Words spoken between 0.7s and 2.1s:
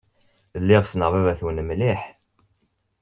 ssneɣ baba-twen mliḥ.